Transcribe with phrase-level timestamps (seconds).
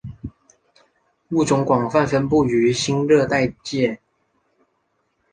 [1.29, 3.99] 物种广泛分布于新热带界。